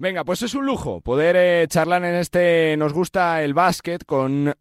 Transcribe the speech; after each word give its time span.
Venga, 0.00 0.24
pues 0.24 0.40
es 0.40 0.54
un 0.54 0.64
lujo 0.64 1.02
poder 1.02 1.36
eh, 1.38 1.66
charlar 1.68 2.02
en 2.06 2.14
este 2.14 2.74
Nos 2.78 2.94
gusta 2.94 3.42
el 3.42 3.52
básquet 3.52 4.02
con 4.06 4.54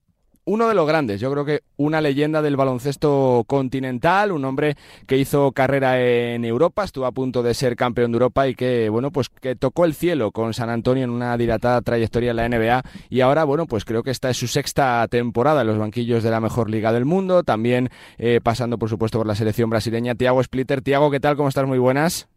uno 0.44 0.68
de 0.68 0.74
los 0.76 0.86
grandes, 0.86 1.22
yo 1.22 1.32
creo 1.32 1.46
que 1.46 1.62
una 1.78 2.02
leyenda 2.02 2.42
del 2.42 2.58
baloncesto 2.58 3.46
continental, 3.48 4.34
un 4.34 4.44
hombre 4.44 4.76
que 5.08 5.18
hizo 5.18 5.54
carrera 5.54 6.02
en 6.02 6.44
Europa, 6.44 6.84
estuvo 6.84 7.06
a 7.06 7.14
punto 7.14 7.42
de 7.42 7.54
ser 7.54 7.78
campeón 7.78 8.12
de 8.12 8.18
Europa 8.18 8.50
y 8.50 8.56
que, 8.56 8.90
bueno, 8.90 9.12
pues 9.12 9.30
que 9.30 9.56
tocó 9.56 9.86
el 9.86 9.94
cielo 9.94 10.32
con 10.32 10.54
San 10.54 10.70
Antonio 10.70 11.06
en 11.06 11.10
una 11.10 11.38
dilatada 11.38 11.82
trayectoria 11.84 12.32
en 12.32 12.36
la 12.36 12.50
NBA 12.50 12.84
y 13.10 13.22
ahora, 13.22 13.46
bueno, 13.46 13.66
pues 13.66 13.86
creo 13.86 14.04
que 14.04 14.12
esta 14.12 14.30
es 14.30 14.36
su 14.36 14.48
sexta 14.48 15.08
temporada 15.10 15.62
en 15.62 15.68
los 15.68 15.78
banquillos 15.78 16.22
de 16.22 16.32
la 16.32 16.42
mejor 16.42 16.70
liga 16.70 16.92
del 16.92 17.06
mundo, 17.06 17.44
también 17.44 17.90
eh, 18.18 18.42
pasando, 18.44 18.78
por 18.78 18.90
supuesto, 18.90 19.20
por 19.20 19.28
la 19.28 19.36
selección 19.36 19.70
brasileña. 19.70 20.16
Tiago 20.16 20.44
Splitter, 20.44 20.82
Tiago, 20.82 21.12
¿qué 21.12 21.22
tal? 21.22 21.38
¿Cómo 21.38 21.48
estás? 21.48 21.66
Muy 21.66 21.80
buenas. 21.80 22.28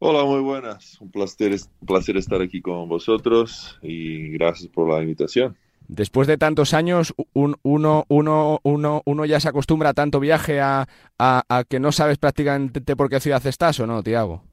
Hola, 0.00 0.24
muy 0.24 0.40
buenas. 0.40 1.00
Un 1.00 1.10
placer, 1.10 1.52
un 1.80 1.86
placer 1.86 2.16
estar 2.16 2.40
aquí 2.40 2.60
con 2.60 2.88
vosotros 2.88 3.78
y 3.82 4.28
gracias 4.30 4.68
por 4.68 4.88
la 4.88 5.02
invitación. 5.02 5.56
Después 5.88 6.28
de 6.28 6.38
tantos 6.38 6.72
años, 6.72 7.14
un, 7.32 7.56
uno, 7.62 8.04
uno, 8.08 8.60
uno, 8.62 9.02
uno 9.04 9.24
ya 9.24 9.40
se 9.40 9.48
acostumbra 9.48 9.88
a 9.88 9.94
tanto 9.94 10.20
viaje 10.20 10.60
a, 10.60 10.86
a, 11.18 11.64
que 11.68 11.80
no 11.80 11.90
sabes 11.90 12.18
prácticamente 12.18 12.94
por 12.94 13.08
qué 13.08 13.18
ciudad 13.18 13.44
estás 13.44 13.80
o 13.80 13.86
no, 13.86 14.02
Tiago. 14.02 14.44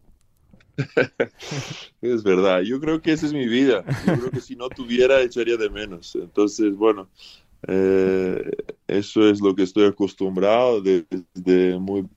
es 2.02 2.24
verdad, 2.24 2.62
yo 2.62 2.80
creo 2.80 3.02
que 3.02 3.12
esa 3.12 3.28
es 3.28 3.34
mi 3.34 3.48
vida. 3.48 3.84
Yo 4.08 4.14
creo 4.18 4.32
que 4.32 4.42
si 4.42 4.56
no 4.56 4.70
tuviera, 4.70 5.22
echaría 5.22 5.58
de 5.58 5.70
menos. 5.70 6.16
Entonces, 6.16 6.76
bueno, 6.76 7.08
eh, 7.68 8.52
eso 8.88 9.30
es 9.30 9.42
lo 9.42 9.54
que 9.56 9.64
estoy 9.64 9.86
acostumbrado 9.86 10.82
desde 10.82 11.78
muy 11.78 12.08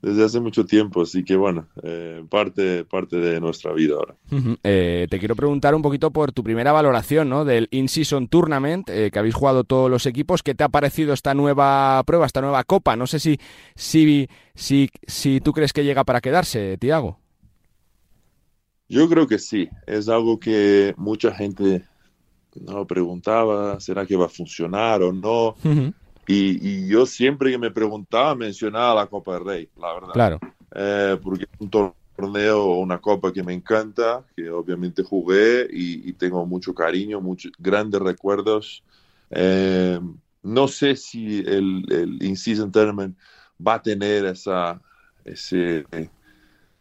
desde 0.00 0.24
hace 0.24 0.40
mucho 0.40 0.64
tiempo, 0.64 1.02
así 1.02 1.24
que 1.24 1.36
bueno, 1.36 1.66
eh, 1.82 2.24
parte, 2.28 2.84
parte 2.84 3.16
de 3.16 3.40
nuestra 3.40 3.72
vida 3.72 3.94
ahora. 3.94 4.14
Eh, 4.62 5.06
te 5.10 5.18
quiero 5.18 5.34
preguntar 5.34 5.74
un 5.74 5.82
poquito 5.82 6.10
por 6.10 6.32
tu 6.32 6.44
primera 6.44 6.72
valoración 6.72 7.28
¿no? 7.28 7.44
del 7.44 7.68
In-Season 7.70 8.28
Tournament, 8.28 8.88
eh, 8.90 9.10
que 9.10 9.18
habéis 9.18 9.34
jugado 9.34 9.64
todos 9.64 9.90
los 9.90 10.06
equipos. 10.06 10.42
¿Qué 10.42 10.54
te 10.54 10.64
ha 10.64 10.68
parecido 10.68 11.12
esta 11.12 11.34
nueva 11.34 12.02
prueba, 12.04 12.26
esta 12.26 12.40
nueva 12.40 12.62
copa? 12.64 12.96
No 12.96 13.06
sé 13.06 13.18
si, 13.18 13.38
si, 13.74 14.28
si, 14.54 14.88
si 15.06 15.40
tú 15.40 15.52
crees 15.52 15.72
que 15.72 15.84
llega 15.84 16.04
para 16.04 16.20
quedarse, 16.20 16.78
Tiago. 16.78 17.18
Yo 18.88 19.08
creo 19.08 19.26
que 19.26 19.38
sí, 19.38 19.68
es 19.86 20.08
algo 20.08 20.38
que 20.38 20.94
mucha 20.96 21.34
gente 21.34 21.84
no 22.54 22.86
preguntaba, 22.86 23.78
¿será 23.80 24.06
que 24.06 24.16
va 24.16 24.26
a 24.26 24.30
funcionar 24.30 25.02
o 25.02 25.12
no? 25.12 25.56
Y, 26.28 26.86
yo 26.86 27.06
siempre 27.06 27.50
que 27.50 27.58
me 27.58 27.70
preguntaba 27.70 28.34
mencionaba 28.34 28.94
la 28.94 29.06
Copa 29.06 29.34
del 29.34 29.44
Rey, 29.44 29.68
la 29.76 29.94
verdad. 29.94 30.12
Claro. 30.12 30.40
Eh, 30.74 31.18
porque 31.22 31.44
es 31.44 31.60
un 31.60 31.70
torneo 31.70 32.64
o 32.64 32.80
una 32.80 32.98
copa 32.98 33.32
que 33.32 33.42
me 33.42 33.54
encanta, 33.54 34.22
que 34.36 34.50
obviamente 34.50 35.02
jugué 35.02 35.66
y, 35.70 36.12
tengo 36.12 36.44
mucho 36.44 36.74
cariño, 36.74 37.20
muchos 37.20 37.52
grandes 37.58 38.00
recuerdos. 38.00 38.84
Eh, 39.30 39.98
no 40.42 40.68
sé 40.68 40.96
si 40.96 41.38
el, 41.38 41.84
el 41.90 42.22
In-Season 42.22 42.70
Tournament 42.70 43.16
va 43.66 43.74
a 43.74 43.82
tener 43.82 44.26
esa, 44.26 44.80
ese, 45.24 45.86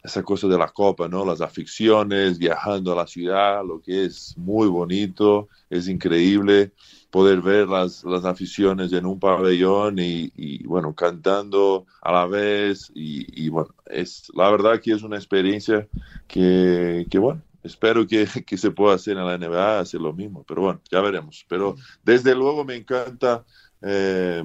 esa 0.07 0.23
cosa 0.23 0.47
de 0.47 0.57
la 0.57 0.69
copa, 0.69 1.09
¿no? 1.09 1.25
Las 1.25 1.41
aficiones, 1.41 2.37
viajando 2.37 2.93
a 2.93 2.95
la 2.95 3.07
ciudad, 3.07 3.61
lo 3.65 3.81
que 3.81 4.05
es 4.05 4.37
muy 4.37 4.67
bonito, 4.67 5.49
es 5.69 5.89
increíble 5.89 6.71
poder 7.11 7.41
ver 7.41 7.67
las, 7.67 8.05
las 8.05 8.23
aficiones 8.23 8.93
en 8.93 9.05
un 9.05 9.19
pabellón 9.19 9.97
y, 9.99 10.63
bueno, 10.65 10.95
cantando 10.95 11.85
a 12.01 12.13
la 12.13 12.25
vez 12.25 12.89
y, 12.95 13.49
bueno, 13.49 13.75
es 13.85 14.31
la 14.33 14.49
verdad 14.49 14.79
que 14.81 14.93
es 14.93 15.03
una 15.03 15.17
experiencia 15.17 15.87
que, 16.25 17.05
que 17.09 17.19
bueno, 17.19 17.41
espero 17.63 18.07
que, 18.07 18.27
que, 18.45 18.57
se 18.57 18.71
pueda 18.71 18.95
hacer 18.95 19.17
en 19.17 19.25
la 19.25 19.37
NBA, 19.37 19.79
hacer 19.79 19.99
lo 19.99 20.13
mismo, 20.13 20.45
pero 20.47 20.61
bueno, 20.61 20.81
ya 20.89 21.01
veremos. 21.01 21.45
Pero 21.49 21.75
desde 22.03 22.33
luego 22.33 22.63
me 22.63 22.75
encanta 22.75 23.43
eh, 23.81 24.41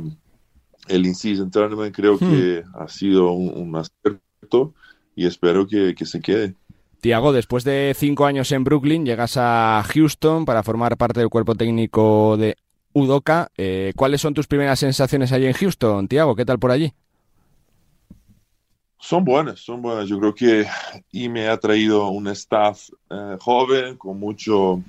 el 0.88 1.06
In-Season 1.06 1.52
Tournament, 1.52 1.94
creo 1.94 2.18
que 2.18 2.64
hmm. 2.66 2.82
ha 2.82 2.88
sido 2.88 3.30
un, 3.30 3.56
un 3.56 3.76
acierto 3.76 4.74
y 5.14 5.26
espero 5.26 5.66
que, 5.66 5.94
que 5.94 6.06
se 6.06 6.20
quede. 6.20 6.54
Tiago, 7.00 7.32
después 7.32 7.64
de 7.64 7.94
cinco 7.96 8.26
años 8.26 8.52
en 8.52 8.62
Brooklyn, 8.62 9.04
llegas 9.04 9.36
a 9.36 9.84
Houston 9.92 10.44
para 10.44 10.62
formar 10.62 10.96
parte 10.96 11.18
del 11.18 11.30
cuerpo 11.30 11.56
técnico 11.56 12.36
de 12.36 12.56
Udoca. 12.92 13.50
Eh, 13.56 13.92
¿Cuáles 13.96 14.20
son 14.20 14.34
tus 14.34 14.46
primeras 14.46 14.78
sensaciones 14.78 15.32
allí 15.32 15.46
en 15.46 15.52
Houston, 15.52 16.06
Tiago? 16.06 16.36
¿Qué 16.36 16.44
tal 16.44 16.60
por 16.60 16.70
allí? 16.70 16.92
Son 19.00 19.24
buenas, 19.24 19.58
son 19.58 19.82
buenas. 19.82 20.08
Yo 20.08 20.18
creo 20.20 20.32
que 20.32 20.64
y 21.10 21.28
me 21.28 21.48
ha 21.48 21.56
traído 21.56 22.06
un 22.08 22.28
staff 22.28 22.90
eh, 23.10 23.36
joven 23.40 23.96
con 23.96 24.20
mucho 24.20 24.80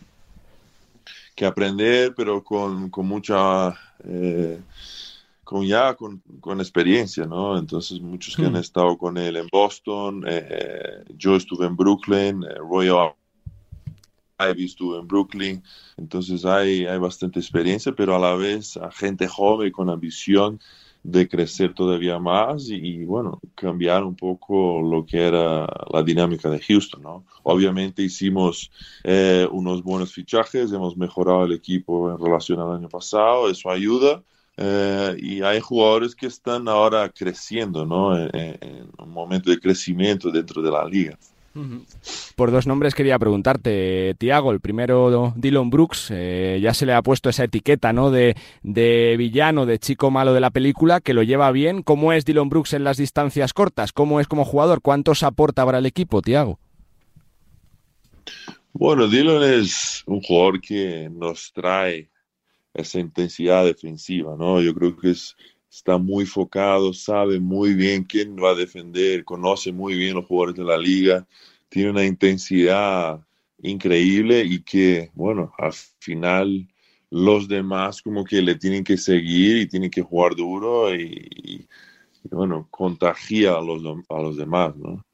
que 1.35 1.47
aprender, 1.47 2.13
pero 2.15 2.43
con, 2.43 2.91
con 2.91 3.07
mucha 3.07 3.75
eh, 4.03 4.59
con 5.43 5.65
ya 5.65 5.95
con, 5.95 6.21
con, 6.39 6.59
experiencia, 6.59 7.25
¿no? 7.25 7.57
Entonces 7.57 7.99
muchos 7.99 8.35
que 8.35 8.45
han 8.45 8.53
hmm. 8.53 8.57
estado 8.57 8.97
con 8.97 9.17
él 9.17 9.35
en 9.35 9.47
Boston, 9.51 10.23
eh, 10.27 11.03
yo 11.15 11.35
estuve 11.35 11.65
en 11.65 11.75
Brooklyn, 11.75 12.43
eh, 12.43 12.55
Royal 12.55 13.13
Ivy 14.39 14.65
estuvo 14.65 14.99
en 14.99 15.07
Brooklyn, 15.07 15.63
entonces 15.97 16.45
hay, 16.45 16.85
hay 16.85 16.97
bastante 16.97 17.39
experiencia, 17.39 17.93
pero 17.95 18.15
a 18.15 18.19
la 18.19 18.35
vez 18.35 18.77
a 18.77 18.91
gente 18.91 19.27
joven 19.27 19.71
con 19.71 19.89
ambición 19.89 20.59
de 21.03 21.27
crecer 21.27 21.73
todavía 21.73 22.17
más 22.17 22.69
y, 22.69 23.03
bueno, 23.03 23.41
cambiar 23.55 24.05
un 24.05 24.15
poco 24.15 24.81
lo 24.81 25.05
que 25.05 25.21
era 25.21 25.67
la 25.91 26.01
dinámica 26.01 26.49
de 26.49 26.61
Houston, 26.61 27.01
¿no? 27.01 27.25
Obviamente 27.43 28.01
hicimos 28.01 28.71
eh, 29.03 29.45
unos 29.51 29.83
buenos 29.83 30.13
fichajes, 30.13 30.71
hemos 30.71 30.95
mejorado 30.95 31.43
el 31.43 31.51
equipo 31.51 32.09
en 32.09 32.17
relación 32.17 32.61
al 32.61 32.77
año 32.77 32.87
pasado, 32.87 33.49
eso 33.49 33.69
ayuda, 33.69 34.23
eh, 34.55 35.15
y 35.17 35.41
hay 35.41 35.59
jugadores 35.59 36.15
que 36.15 36.27
están 36.27 36.67
ahora 36.67 37.09
creciendo, 37.09 37.85
¿no? 37.85 38.17
En, 38.17 38.89
un 38.99 39.09
momento 39.09 39.49
de 39.49 39.59
crecimiento 39.59 40.29
dentro 40.31 40.61
de 40.61 40.71
la 40.71 40.85
liga. 40.85 41.17
Por 42.35 42.49
dos 42.49 42.65
nombres 42.65 42.95
quería 42.95 43.19
preguntarte, 43.19 44.15
Tiago. 44.17 44.51
El 44.51 44.59
primero, 44.59 45.33
Dylan 45.35 45.69
Brooks, 45.69 46.07
eh, 46.09 46.59
ya 46.61 46.73
se 46.73 46.87
le 46.87 46.93
ha 46.93 47.01
puesto 47.03 47.29
esa 47.29 47.43
etiqueta, 47.43 47.93
¿no? 47.93 48.09
De, 48.09 48.35
de, 48.63 49.15
villano, 49.17 49.67
de 49.67 49.77
chico 49.77 50.09
malo 50.09 50.33
de 50.33 50.39
la 50.39 50.49
película, 50.49 50.99
que 50.99 51.13
lo 51.13 51.21
lleva 51.21 51.51
bien. 51.51 51.83
¿Cómo 51.83 52.11
es 52.11 52.25
Dylan 52.25 52.49
Brooks 52.49 52.73
en 52.73 52.83
las 52.83 52.97
distancias 52.97 53.53
cortas? 53.53 53.91
¿Cómo 53.91 54.19
es 54.19 54.27
como 54.27 54.45
jugador? 54.45 54.81
¿Cuántos 54.81 55.21
aporta 55.21 55.63
para 55.63 55.77
el 55.77 55.85
equipo, 55.85 56.23
Tiago? 56.23 56.59
Bueno, 58.71 59.07
Dylan 59.07 59.43
es 59.43 60.03
un 60.07 60.21
jugador 60.21 60.59
que 60.59 61.07
nos 61.11 61.53
trae 61.53 62.09
esa 62.73 62.99
intensidad 62.99 63.65
defensiva, 63.65 64.35
¿no? 64.37 64.61
Yo 64.61 64.73
creo 64.73 64.97
que 64.97 65.11
es, 65.11 65.35
está 65.69 65.97
muy 65.97 66.25
focado, 66.25 66.93
sabe 66.93 67.39
muy 67.39 67.73
bien 67.73 68.03
quién 68.03 68.35
va 68.35 68.51
a 68.51 68.55
defender, 68.55 69.23
conoce 69.25 69.71
muy 69.71 69.95
bien 69.95 70.15
los 70.15 70.25
jugadores 70.25 70.55
de 70.55 70.63
la 70.63 70.77
liga, 70.77 71.27
tiene 71.69 71.89
una 71.89 72.05
intensidad 72.05 73.19
increíble 73.61 74.43
y 74.43 74.61
que, 74.61 75.09
bueno, 75.13 75.53
al 75.57 75.73
final 75.99 76.67
los 77.09 77.47
demás 77.47 78.01
como 78.01 78.23
que 78.23 78.41
le 78.41 78.55
tienen 78.55 78.83
que 78.83 78.97
seguir 78.97 79.57
y 79.57 79.67
tienen 79.67 79.89
que 79.89 80.01
jugar 80.01 80.35
duro 80.35 80.93
y, 80.93 81.67
bueno, 82.31 82.67
contagia 82.69 83.53
a 83.55 83.61
los, 83.61 83.83
a 84.09 84.21
los 84.21 84.37
demás, 84.37 84.75
¿no? 84.75 85.05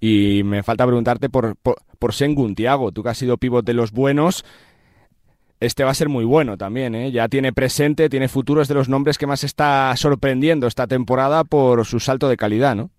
Y 0.00 0.42
me 0.42 0.64
falta 0.64 0.84
preguntarte 0.84 1.28
por, 1.28 1.54
por, 1.56 1.76
por 1.98 2.12
Sengun, 2.12 2.56
Tiago, 2.56 2.90
tú 2.90 3.04
que 3.04 3.10
has 3.10 3.18
sido 3.18 3.38
pívot 3.38 3.64
de 3.64 3.74
los 3.74 3.92
buenos, 3.92 4.44
este 5.62 5.84
va 5.84 5.90
a 5.90 5.94
ser 5.94 6.08
muy 6.08 6.24
bueno 6.24 6.56
también, 6.56 6.94
¿eh? 6.94 7.12
Ya 7.12 7.28
tiene 7.28 7.52
presente, 7.52 8.08
tiene 8.08 8.28
futuro, 8.28 8.60
es 8.60 8.68
de 8.68 8.74
los 8.74 8.88
nombres 8.88 9.16
que 9.16 9.26
más 9.26 9.44
está 9.44 9.94
sorprendiendo 9.96 10.66
esta 10.66 10.86
temporada 10.86 11.44
por 11.44 11.86
su 11.86 12.00
salto 12.00 12.28
de 12.28 12.36
calidad, 12.36 12.74
¿no? 12.74 12.90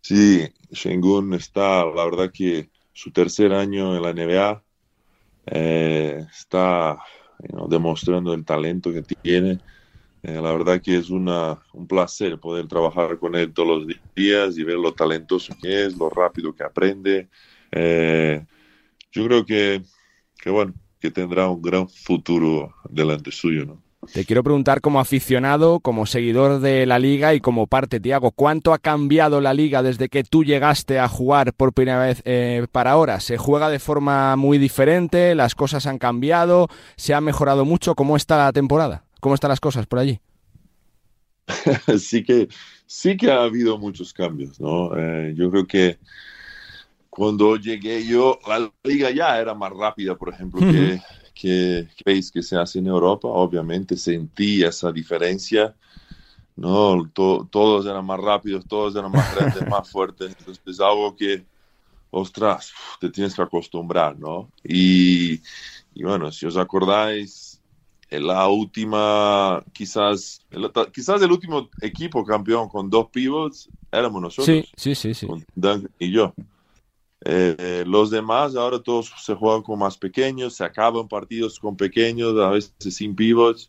Sí, 0.00 0.48
Shengun 0.70 1.34
está, 1.34 1.84
la 1.84 2.04
verdad 2.04 2.30
que 2.32 2.70
su 2.92 3.10
tercer 3.10 3.52
año 3.52 3.96
en 3.96 4.02
la 4.02 4.12
NBA 4.12 4.62
eh, 5.46 6.26
está 6.38 6.98
demostrando 7.68 8.32
el 8.32 8.44
talento 8.44 8.92
que 8.92 9.02
tiene. 9.02 9.58
Eh, 10.22 10.40
la 10.40 10.52
verdad 10.52 10.80
que 10.80 10.98
es 10.98 11.10
una, 11.10 11.58
un 11.72 11.86
placer 11.86 12.38
poder 12.38 12.68
trabajar 12.68 13.18
con 13.18 13.34
él 13.34 13.52
todos 13.52 13.68
los 13.68 13.96
días 14.14 14.58
y 14.58 14.64
ver 14.64 14.76
lo 14.76 14.92
talentoso 14.92 15.54
que 15.60 15.86
es, 15.86 15.96
lo 15.96 16.10
rápido 16.10 16.54
que 16.54 16.62
aprende. 16.62 17.28
Eh, 17.72 18.44
yo 19.10 19.26
creo 19.26 19.44
que 19.44 19.82
que 20.40 20.50
bueno, 20.50 20.74
que 20.98 21.10
tendrá 21.10 21.48
un 21.48 21.62
gran 21.62 21.88
futuro 21.88 22.74
delante 22.88 23.30
suyo, 23.30 23.64
¿no? 23.66 23.82
Te 24.14 24.24
quiero 24.24 24.42
preguntar 24.42 24.80
como 24.80 24.98
aficionado, 24.98 25.78
como 25.80 26.06
seguidor 26.06 26.60
de 26.60 26.86
la 26.86 26.98
liga 26.98 27.34
y 27.34 27.40
como 27.40 27.66
parte, 27.66 28.00
Tiago, 28.00 28.30
¿cuánto 28.30 28.72
ha 28.72 28.78
cambiado 28.78 29.42
la 29.42 29.52
liga 29.52 29.82
desde 29.82 30.08
que 30.08 30.24
tú 30.24 30.42
llegaste 30.42 30.98
a 30.98 31.06
jugar 31.06 31.52
por 31.52 31.74
primera 31.74 32.06
vez 32.06 32.22
eh, 32.24 32.66
para 32.72 32.92
ahora? 32.92 33.20
¿Se 33.20 33.36
juega 33.36 33.68
de 33.68 33.78
forma 33.78 34.36
muy 34.36 34.56
diferente? 34.56 35.34
¿Las 35.34 35.54
cosas 35.54 35.86
han 35.86 35.98
cambiado? 35.98 36.68
¿Se 36.96 37.12
ha 37.12 37.20
mejorado 37.20 37.66
mucho? 37.66 37.94
¿Cómo 37.94 38.16
está 38.16 38.38
la 38.38 38.52
temporada? 38.52 39.04
¿Cómo 39.20 39.34
están 39.34 39.50
las 39.50 39.60
cosas 39.60 39.86
por 39.86 39.98
allí? 39.98 40.18
sí 41.98 42.24
que 42.24 42.48
sí 42.86 43.18
que 43.18 43.30
ha 43.30 43.42
habido 43.42 43.76
muchos 43.76 44.14
cambios, 44.14 44.58
¿no? 44.60 44.96
Eh, 44.96 45.34
yo 45.36 45.50
creo 45.50 45.66
que 45.66 45.98
cuando 47.10 47.56
llegué 47.56 48.06
yo, 48.06 48.38
la 48.46 48.72
liga 48.84 49.10
ya 49.10 49.38
era 49.38 49.52
más 49.52 49.72
rápida, 49.72 50.14
por 50.14 50.32
ejemplo, 50.32 50.60
que, 50.60 51.00
que, 51.34 51.88
veis 52.04 52.30
que 52.30 52.42
se 52.42 52.56
hace 52.56 52.78
en 52.78 52.86
Europa. 52.86 53.26
Obviamente 53.26 53.96
sentí 53.96 54.62
esa 54.62 54.92
diferencia. 54.92 55.74
No, 56.54 57.10
todos 57.12 57.86
eran 57.86 58.06
más 58.06 58.20
rápidos, 58.20 58.64
todos 58.66 58.94
eran 58.94 59.10
más 59.10 59.34
grandes, 59.34 59.68
más 59.68 59.90
fuertes. 59.92 60.36
Entonces 60.38 60.62
es 60.64 60.80
algo 60.80 61.16
que, 61.16 61.44
ostras, 62.10 62.72
te 63.00 63.10
tienes 63.10 63.34
que 63.34 63.42
acostumbrar, 63.42 64.16
¿no? 64.16 64.48
Y, 64.62 65.40
y 65.94 66.04
bueno, 66.04 66.30
si 66.30 66.46
os 66.46 66.56
acordáis, 66.56 67.60
en 68.10 68.26
la 68.26 68.48
última, 68.48 69.64
quizás, 69.72 70.44
quizás 70.92 71.22
el 71.22 71.30
último 71.30 71.70
equipo 71.80 72.24
campeón 72.24 72.68
con 72.68 72.90
dos 72.90 73.08
pivots 73.10 73.68
éramos 73.90 74.22
nosotros. 74.22 74.46
Sí, 74.46 74.68
sí, 74.76 74.94
sí, 74.94 75.14
sí. 75.14 75.26
Con 75.26 75.44
Duncan 75.54 75.90
y 75.98 76.10
yo. 76.10 76.34
Eh, 77.22 77.84
los 77.86 78.10
demás 78.10 78.56
ahora 78.56 78.78
todos 78.78 79.12
se 79.18 79.34
juegan 79.34 79.62
con 79.62 79.78
más 79.78 79.98
pequeños, 79.98 80.54
se 80.54 80.64
acaban 80.64 81.06
partidos 81.06 81.58
con 81.58 81.76
pequeños, 81.76 82.38
a 82.38 82.50
veces 82.50 82.72
sin 82.94 83.14
pivots, 83.14 83.68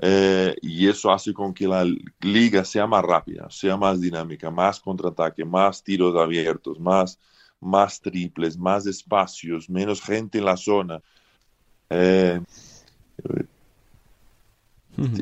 eh, 0.00 0.56
y 0.62 0.88
eso 0.88 1.12
hace 1.12 1.32
con 1.32 1.54
que 1.54 1.68
la 1.68 1.86
liga 2.20 2.64
sea 2.64 2.86
más 2.86 3.04
rápida, 3.04 3.48
sea 3.50 3.76
más 3.76 4.00
dinámica, 4.00 4.50
más 4.50 4.80
contraataque, 4.80 5.44
más 5.44 5.82
tiros 5.82 6.16
abiertos, 6.16 6.80
más, 6.80 7.18
más 7.60 8.00
triples, 8.00 8.58
más 8.58 8.86
espacios, 8.86 9.70
menos 9.70 10.02
gente 10.02 10.38
en 10.38 10.44
la 10.44 10.56
zona. 10.56 11.00
Eh, 11.90 12.40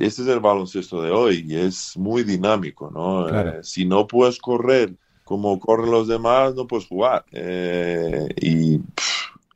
ese 0.00 0.22
es 0.22 0.28
el 0.28 0.40
baloncesto 0.40 1.02
de 1.02 1.10
hoy 1.10 1.44
y 1.46 1.56
es 1.56 1.96
muy 1.96 2.22
dinámico, 2.22 2.90
¿no? 2.90 3.62
si 3.62 3.84
no 3.84 4.06
puedes 4.06 4.38
correr 4.38 4.94
como 5.26 5.58
corren 5.58 5.90
los 5.90 6.06
demás, 6.06 6.54
no 6.54 6.68
puedes 6.68 6.86
jugar. 6.86 7.24
Eh, 7.32 8.28
y 8.40 8.78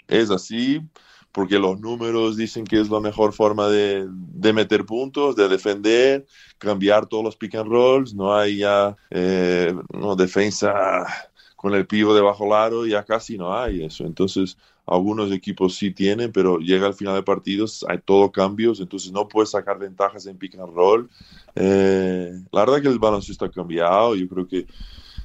es 0.08 0.28
así 0.32 0.82
porque 1.30 1.60
los 1.60 1.78
números 1.78 2.36
dicen 2.36 2.64
que 2.64 2.80
es 2.80 2.90
la 2.90 2.98
mejor 2.98 3.32
forma 3.32 3.68
de, 3.68 4.08
meter 4.52 4.84
puntos, 4.84 5.36
de 5.36 5.48
defender, 5.48 6.26
cambiar 6.58 7.06
todos 7.06 7.22
los 7.22 7.36
pick 7.36 7.54
and 7.54 7.70
rolls, 7.70 8.12
no 8.14 8.34
hay 8.34 8.58
ya 8.58 8.96
eh, 9.10 9.72
no, 9.92 10.16
defensa 10.16 11.06
con 11.54 11.72
el 11.74 11.86
pivo 11.86 12.16
debajo 12.16 12.48
lado, 12.48 12.84
ya 12.84 13.04
casi 13.04 13.38
no 13.38 13.56
hay 13.56 13.84
eso. 13.84 14.04
Entonces, 14.04 14.58
algunos 14.86 15.30
equipos 15.30 15.76
sí 15.76 15.92
tienen, 15.92 16.32
pero 16.32 16.58
llega 16.58 16.88
al 16.88 16.94
final 16.94 17.14
de 17.14 17.22
partidos, 17.22 17.84
hay 17.88 17.98
todo 17.98 18.32
cambios, 18.32 18.80
entonces 18.80 19.12
no 19.12 19.28
puedes 19.28 19.50
sacar 19.50 19.78
ventajas 19.78 20.26
en 20.26 20.36
pick 20.36 20.56
and 20.56 20.74
roll. 20.74 21.08
Eh, 21.54 22.32
la 22.50 22.60
verdad 22.64 22.82
que 22.82 22.88
el 22.88 22.98
baloncesto 22.98 23.44
ha 23.44 23.52
cambiado, 23.52 24.16
yo 24.16 24.28
creo 24.28 24.48
que 24.48 24.66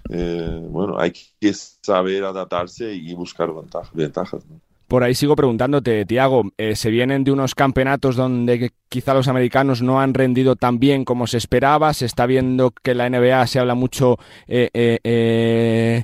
eh, 0.09 0.61
bueno, 0.69 0.99
hay 0.99 1.11
que 1.11 1.53
saber 1.53 2.23
adaptarse 2.23 2.93
y 2.93 3.13
buscar 3.13 3.49
ventajas. 3.93 4.43
Por 4.87 5.03
ahí 5.03 5.15
sigo 5.15 5.35
preguntándote, 5.35 6.05
Tiago, 6.05 6.43
eh, 6.57 6.75
se 6.75 6.91
vienen 6.91 7.23
de 7.23 7.31
unos 7.31 7.55
campeonatos 7.55 8.15
donde 8.15 8.71
quizá 8.87 9.15
los 9.15 9.27
americanos 9.27 9.81
no 9.81 9.99
han 9.99 10.13
rendido 10.13 10.55
tan 10.55 10.77
bien 10.77 11.05
como 11.05 11.25
se 11.25 11.37
esperaba, 11.37 11.91
se 11.93 12.05
está 12.05 12.27
viendo 12.27 12.71
que 12.71 12.93
la 12.93 13.09
NBA 13.09 13.47
se 13.47 13.59
habla 13.59 13.73
mucho 13.73 14.19
eh, 14.47 16.03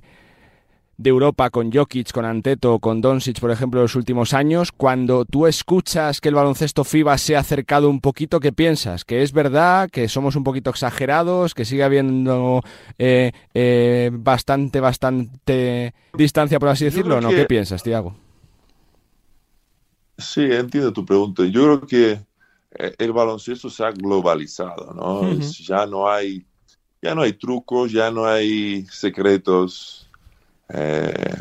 de 1.01 1.09
Europa 1.09 1.49
con 1.49 1.71
Jokic, 1.71 2.11
con 2.11 2.25
Anteto, 2.25 2.79
con 2.79 3.01
Doncic, 3.01 3.39
por 3.39 3.51
ejemplo, 3.51 3.79
en 3.79 3.83
los 3.83 3.95
últimos 3.95 4.33
años, 4.33 4.71
cuando 4.71 5.25
tú 5.25 5.47
escuchas 5.47 6.21
que 6.21 6.29
el 6.29 6.35
baloncesto 6.35 6.83
FIBA 6.83 7.17
se 7.17 7.35
ha 7.35 7.39
acercado 7.39 7.89
un 7.89 8.01
poquito, 8.01 8.39
¿qué 8.39 8.51
piensas? 8.51 9.03
¿Que 9.03 9.23
es 9.23 9.31
verdad? 9.31 9.89
¿Que 9.89 10.07
somos 10.07 10.35
un 10.35 10.43
poquito 10.43 10.69
exagerados? 10.69 11.55
¿Que 11.55 11.65
sigue 11.65 11.83
habiendo 11.83 12.61
eh, 12.99 13.31
eh, 13.53 14.11
bastante, 14.13 14.79
bastante 14.79 15.93
distancia, 16.13 16.59
por 16.59 16.69
así 16.69 16.85
decirlo? 16.85 17.19
¿no? 17.19 17.29
¿Qué 17.29 17.45
piensas, 17.45 17.81
Tiago? 17.81 18.15
Sí, 20.17 20.41
entiendo 20.41 20.93
tu 20.93 21.03
pregunta. 21.03 21.43
Yo 21.45 21.63
creo 21.63 21.81
que 21.87 22.11
eh, 22.77 22.95
el 22.99 23.11
baloncesto 23.11 23.69
se 23.69 23.83
ha 23.83 23.91
globalizado, 23.91 24.93
¿no? 24.93 25.33
Ya 25.39 25.87
no 25.87 26.07
hay, 26.07 26.45
ya 27.01 27.15
no 27.15 27.23
hay 27.23 27.33
trucos, 27.33 27.91
ya 27.91 28.11
no 28.11 28.25
hay 28.25 28.85
secretos 28.85 30.00
eh, 30.73 31.35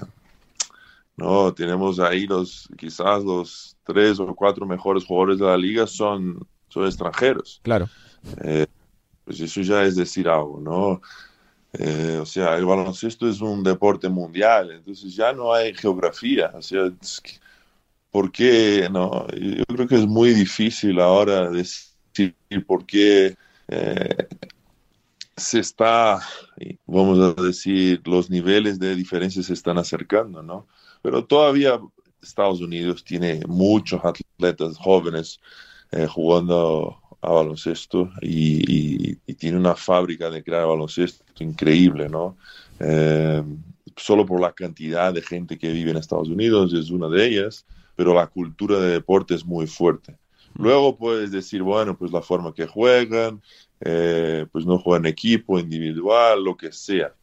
no, 1.16 1.52
tenemos 1.52 2.00
ahí 2.00 2.26
los, 2.26 2.68
quizás 2.76 3.22
los 3.22 3.76
tres 3.84 4.18
o 4.18 4.34
cuatro 4.34 4.66
mejores 4.66 5.04
jugadores 5.04 5.38
de 5.38 5.46
la 5.46 5.56
liga 5.56 5.86
son, 5.86 6.46
son 6.68 6.86
extranjeros. 6.86 7.60
Claro. 7.62 7.88
Eh, 8.42 8.66
pues 9.24 9.40
eso 9.40 9.60
ya 9.60 9.82
es 9.82 9.96
decir 9.96 10.28
algo, 10.28 10.60
¿no? 10.60 11.00
Eh, 11.72 12.18
o 12.20 12.26
sea, 12.26 12.56
el 12.56 12.64
baloncesto 12.64 13.28
es 13.28 13.40
un 13.40 13.62
deporte 13.62 14.08
mundial, 14.08 14.72
entonces 14.72 15.14
ya 15.14 15.32
no 15.32 15.52
hay 15.52 15.74
geografía. 15.74 16.50
O 16.54 16.62
sea, 16.62 16.90
¿por 18.10 18.32
qué? 18.32 18.88
No, 18.90 19.26
yo 19.28 19.64
creo 19.66 19.86
que 19.86 19.96
es 19.96 20.06
muy 20.06 20.30
difícil 20.30 20.98
ahora 21.00 21.48
decir 21.50 21.94
por 22.66 22.84
qué 22.86 23.36
se 25.40 25.60
está, 25.60 26.20
vamos 26.86 27.18
a 27.18 27.42
decir, 27.42 28.00
los 28.04 28.30
niveles 28.30 28.78
de 28.78 28.94
diferencia 28.94 29.42
se 29.42 29.54
están 29.54 29.78
acercando, 29.78 30.42
¿no? 30.42 30.66
Pero 31.02 31.24
todavía 31.24 31.80
Estados 32.22 32.60
Unidos 32.60 33.02
tiene 33.02 33.40
muchos 33.46 34.00
atletas 34.04 34.76
jóvenes 34.76 35.40
eh, 35.92 36.06
jugando 36.06 36.98
a 37.22 37.30
baloncesto 37.30 38.10
y, 38.22 39.16
tiene 39.34 39.56
una 39.56 39.74
fábrica 39.74 40.28
de 40.28 40.44
crear 40.44 40.66
baloncesto 40.66 41.24
increíble, 41.42 42.10
¿no? 42.10 42.36
Eh, 42.78 43.42
solo 43.96 44.26
por 44.26 44.38
la 44.38 44.52
cantidad 44.52 45.14
de 45.14 45.22
gente 45.22 45.58
que 45.58 45.72
vive 45.72 45.90
en 45.90 45.96
Estados 45.96 46.28
Unidos 46.28 46.74
es 46.74 46.90
una 46.90 47.08
de 47.08 47.26
ellas, 47.26 47.64
pero 47.96 48.12
la 48.12 48.26
cultura 48.26 48.78
de 48.78 48.90
deporte 48.90 49.34
es 49.34 49.46
muy 49.46 49.66
fuerte. 49.66 50.18
Luego 50.54 50.96
puedes 50.96 51.30
decir, 51.30 51.62
bueno, 51.62 51.96
pues 51.96 52.12
la 52.12 52.20
forma 52.20 52.52
que 52.52 52.66
juegan, 52.66 53.40
eh, 53.80 54.46
pues 54.52 54.66
no 54.66 54.78
juegan 54.78 55.06
equipo, 55.06 55.58
individual, 55.58 56.44
lo 56.44 56.56
que 56.56 56.72
sea. 56.72 57.14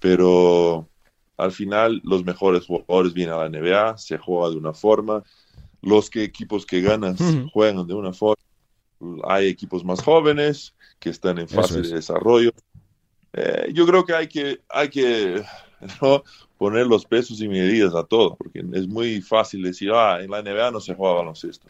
Pero 0.00 0.88
al 1.36 1.52
final 1.52 2.00
los 2.04 2.24
mejores 2.24 2.66
jugadores 2.66 3.12
vienen 3.14 3.34
a 3.34 3.46
la 3.46 3.48
NBA, 3.48 3.98
se 3.98 4.18
juega 4.18 4.50
de 4.50 4.56
una 4.56 4.72
forma. 4.72 5.22
Los 5.82 6.10
que, 6.10 6.24
equipos 6.24 6.66
que 6.66 6.80
ganan 6.80 7.16
juegan 7.50 7.86
de 7.86 7.94
una 7.94 8.12
forma. 8.12 8.42
Hay 9.24 9.48
equipos 9.48 9.84
más 9.84 10.02
jóvenes 10.02 10.74
que 10.98 11.10
están 11.10 11.38
en 11.38 11.48
fase 11.48 11.80
de 11.80 11.94
desarrollo. 11.94 12.50
Eh, 13.32 13.70
yo 13.72 13.86
creo 13.86 14.04
que 14.04 14.14
hay 14.14 14.26
que, 14.26 14.60
hay 14.68 14.88
que 14.88 15.42
poner 16.58 16.86
los 16.86 17.04
pesos 17.04 17.40
y 17.40 17.48
medidas 17.48 17.94
a 17.94 18.04
todo, 18.04 18.36
porque 18.36 18.64
es 18.72 18.88
muy 18.88 19.20
fácil 19.20 19.62
decir, 19.62 19.92
ah, 19.92 20.22
en 20.22 20.30
la 20.30 20.42
NBA 20.42 20.70
no 20.70 20.80
se 20.80 20.94
juega 20.94 21.16
baloncesto. 21.16 21.68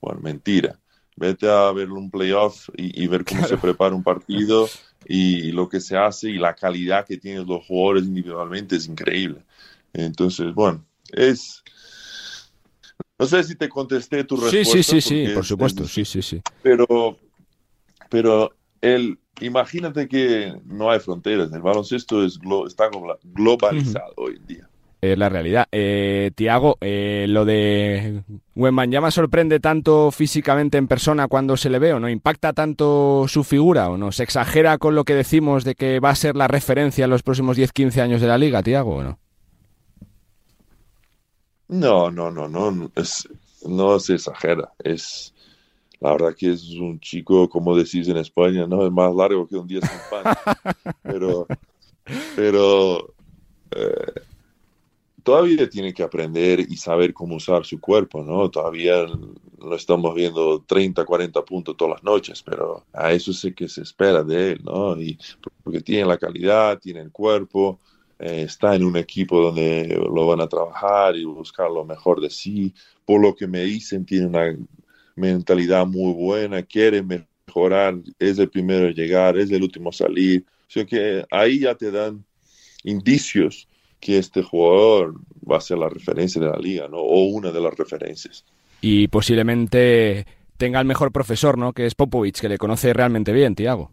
Bueno, 0.00 0.20
mentira. 0.20 0.78
Vete 1.16 1.48
a 1.48 1.70
ver 1.72 1.90
un 1.90 2.10
playoff 2.10 2.68
y, 2.76 3.06
ver 3.06 3.24
cómo 3.24 3.46
se 3.46 3.56
prepara 3.56 3.94
un 3.94 4.02
partido 4.02 4.68
y 5.06 5.52
lo 5.52 5.68
que 5.68 5.80
se 5.80 5.96
hace 5.96 6.30
y 6.30 6.38
la 6.38 6.54
calidad 6.54 7.06
que 7.06 7.18
tienen 7.18 7.46
los 7.46 7.64
jugadores 7.66 8.04
individualmente 8.04 8.76
es 8.76 8.88
increíble. 8.88 9.44
Entonces, 9.92 10.52
bueno, 10.54 10.84
es... 11.12 11.62
No 13.16 13.26
sé 13.26 13.44
si 13.44 13.54
te 13.54 13.68
contesté 13.68 14.24
tu 14.24 14.36
respuesta. 14.36 14.72
Sí, 14.72 14.82
sí, 14.82 15.00
sí, 15.00 15.26
sí, 15.26 15.32
por 15.32 15.44
supuesto, 15.44 15.86
sí, 15.86 16.04
sí, 16.04 16.20
sí. 16.20 16.40
Pero, 16.62 17.16
pero 18.10 18.52
el, 18.80 19.18
imagínate 19.40 20.08
que 20.08 20.52
no 20.64 20.90
hay 20.90 20.98
fronteras, 20.98 21.52
el 21.52 21.62
baloncesto 21.62 22.24
es, 22.24 22.40
está 22.66 22.90
globalizado 23.22 24.14
hoy 24.16 24.36
en 24.36 24.46
día 24.46 24.68
la 25.16 25.28
realidad. 25.28 25.66
Eh, 25.72 26.30
Tiago, 26.34 26.76
eh, 26.80 27.26
lo 27.28 27.44
de 27.44 28.22
ya 28.88 29.00
me 29.00 29.10
sorprende 29.10 29.60
tanto 29.60 30.10
físicamente 30.10 30.78
en 30.78 30.88
persona 30.88 31.28
cuando 31.28 31.56
se 31.56 31.70
le 31.70 31.78
ve 31.78 31.92
o 31.92 32.00
no 32.00 32.08
impacta 32.08 32.52
tanto 32.52 33.26
su 33.28 33.44
figura 33.44 33.88
o 33.90 33.96
no 33.96 34.12
se 34.12 34.22
exagera 34.22 34.78
con 34.78 34.94
lo 34.94 35.04
que 35.04 35.14
decimos 35.14 35.64
de 35.64 35.74
que 35.74 36.00
va 36.00 36.10
a 36.10 36.14
ser 36.14 36.36
la 36.36 36.48
referencia 36.48 37.04
en 37.04 37.10
los 37.10 37.22
próximos 37.22 37.58
10-15 37.58 38.00
años 38.00 38.20
de 38.20 38.26
la 38.26 38.38
liga, 38.38 38.62
Tiago, 38.62 38.96
o 38.96 39.02
no? 39.02 39.18
No, 41.68 42.10
no, 42.10 42.30
no, 42.30 42.48
no, 42.48 42.90
es, 42.94 43.28
no 43.66 43.98
se 43.98 44.14
exagera. 44.14 44.72
Es 44.78 45.34
la 46.04 46.12
verdad 46.12 46.34
que 46.36 46.52
es 46.52 46.68
un 46.74 47.00
chico, 47.00 47.48
como 47.48 47.74
decís 47.74 48.06
en 48.08 48.18
España, 48.18 48.66
no 48.66 48.84
es 48.84 48.92
más 48.92 49.14
largo 49.14 49.46
que 49.46 49.56
un 49.56 49.66
día 49.66 49.80
sin 49.80 50.00
pan. 50.10 50.36
pero, 51.02 51.46
pero 52.36 53.14
eh, 53.70 54.13
todavía 55.24 55.68
tiene 55.68 55.92
que 55.94 56.02
aprender 56.02 56.60
y 56.60 56.76
saber 56.76 57.14
cómo 57.14 57.36
usar 57.36 57.64
su 57.64 57.80
cuerpo, 57.80 58.22
¿no? 58.22 58.50
Todavía 58.50 59.06
no 59.58 59.74
estamos 59.74 60.14
viendo 60.14 60.62
30, 60.62 61.04
40 61.04 61.44
puntos 61.44 61.76
todas 61.76 61.94
las 61.94 62.04
noches, 62.04 62.42
pero 62.42 62.84
a 62.92 63.10
eso 63.10 63.32
sé 63.32 63.54
que 63.54 63.66
se 63.68 63.82
espera 63.82 64.22
de 64.22 64.52
él, 64.52 64.60
¿no? 64.62 65.00
Y 65.00 65.18
porque 65.62 65.80
tiene 65.80 66.06
la 66.06 66.18
calidad, 66.18 66.78
tiene 66.78 67.00
el 67.00 67.10
cuerpo, 67.10 67.80
eh, 68.18 68.42
está 68.42 68.76
en 68.76 68.84
un 68.84 68.96
equipo 68.98 69.40
donde 69.40 69.98
lo 70.14 70.26
van 70.26 70.42
a 70.42 70.48
trabajar 70.48 71.16
y 71.16 71.24
buscar 71.24 71.70
lo 71.70 71.84
mejor 71.86 72.20
de 72.20 72.28
sí. 72.28 72.74
Por 73.06 73.20
lo 73.22 73.34
que 73.34 73.46
me 73.46 73.64
dicen, 73.64 74.04
tiene 74.04 74.26
una 74.26 74.54
mentalidad 75.16 75.86
muy 75.86 76.12
buena, 76.12 76.62
quiere 76.62 77.02
mejorar, 77.02 77.96
es 78.18 78.38
el 78.38 78.50
primero 78.50 78.88
en 78.88 78.94
llegar, 78.94 79.38
es 79.38 79.50
el 79.50 79.62
último 79.62 79.88
a 79.88 79.92
salir. 79.92 80.44
O 80.68 80.70
sea 80.70 80.84
que 80.84 81.24
ahí 81.30 81.60
ya 81.60 81.74
te 81.74 81.90
dan 81.90 82.24
indicios 82.82 83.68
que 84.04 84.18
este 84.18 84.42
jugador 84.42 85.14
va 85.50 85.56
a 85.56 85.62
ser 85.62 85.78
la 85.78 85.88
referencia 85.88 86.38
de 86.38 86.48
la 86.48 86.58
liga, 86.58 86.88
¿no? 86.88 86.98
O 86.98 87.24
una 87.24 87.50
de 87.50 87.58
las 87.58 87.74
referencias. 87.74 88.44
Y 88.82 89.08
posiblemente 89.08 90.26
tenga 90.58 90.78
el 90.78 90.86
mejor 90.86 91.10
profesor, 91.10 91.56
¿no? 91.56 91.72
Que 91.72 91.86
es 91.86 91.94
Popovich, 91.94 92.38
que 92.38 92.50
le 92.50 92.58
conoce 92.58 92.92
realmente 92.92 93.32
bien, 93.32 93.54
Tiago. 93.54 93.92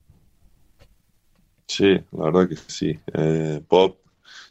Sí, 1.66 1.98
la 2.12 2.26
verdad 2.26 2.50
que 2.50 2.58
sí. 2.58 3.00
Eh, 3.14 3.62
Pop 3.66 4.00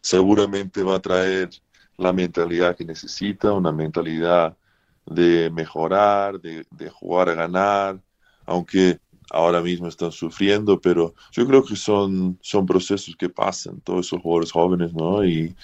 seguramente 0.00 0.82
va 0.82 0.94
a 0.94 1.02
traer 1.02 1.50
la 1.98 2.14
mentalidad 2.14 2.74
que 2.74 2.86
necesita, 2.86 3.52
una 3.52 3.70
mentalidad 3.70 4.56
de 5.04 5.50
mejorar, 5.50 6.40
de, 6.40 6.64
jugar 6.88 7.28
a 7.28 7.34
ganar, 7.34 8.00
aunque 8.46 8.98
ahora 9.30 9.60
mismo 9.60 9.86
están 9.86 10.12
sufriendo, 10.12 10.80
pero 10.80 11.14
yo 11.32 11.46
creo 11.46 11.64
que 11.64 11.76
son, 11.76 12.38
son 12.40 12.66
procesos 12.66 13.14
que 13.16 13.28
pasan, 13.28 13.80
todos 13.80 14.06
esos 14.06 14.20
jugadores 14.20 14.52
jóvenes, 14.52 14.92
¿no? 14.92 15.24
Y 15.24 15.54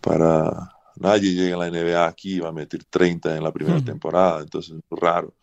para 0.00 0.72
nadie 0.96 1.34
llega 1.34 1.56
a 1.56 1.58
la 1.58 1.70
NBA 1.70 2.06
aquí 2.06 2.36
y 2.36 2.40
va 2.40 2.48
a 2.48 2.52
meter 2.52 2.84
30 2.84 3.36
en 3.36 3.44
la 3.44 3.52
primera 3.52 3.80
temporada, 3.80 4.40
entonces 4.40 4.76
es 4.76 4.98
raro. 4.98 5.34